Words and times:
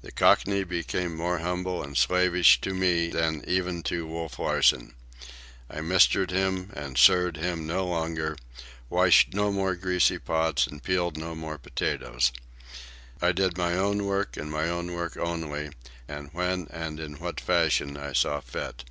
The 0.00 0.12
Cockney 0.12 0.62
became 0.62 1.16
more 1.16 1.38
humble 1.40 1.82
and 1.82 1.96
slavish 1.96 2.60
to 2.60 2.72
me 2.72 3.08
than 3.08 3.42
even 3.48 3.82
to 3.90 4.06
Wolf 4.06 4.38
Larsen. 4.38 4.94
I 5.68 5.80
mistered 5.80 6.30
him 6.30 6.70
and 6.76 6.96
sirred 6.96 7.36
him 7.38 7.66
no 7.66 7.84
longer, 7.84 8.36
washed 8.88 9.34
no 9.34 9.50
more 9.50 9.74
greasy 9.74 10.20
pots, 10.20 10.68
and 10.68 10.84
peeled 10.84 11.16
no 11.16 11.34
more 11.34 11.58
potatoes. 11.58 12.30
I 13.20 13.32
did 13.32 13.58
my 13.58 13.72
own 13.76 14.04
work, 14.04 14.36
and 14.36 14.52
my 14.52 14.68
own 14.68 14.92
work 14.94 15.16
only, 15.16 15.70
and 16.06 16.30
when 16.32 16.68
and 16.70 17.00
in 17.00 17.14
what 17.14 17.40
fashion 17.40 17.96
I 17.96 18.12
saw 18.12 18.38
fit. 18.40 18.84